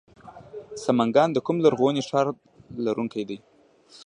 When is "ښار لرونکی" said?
2.07-3.23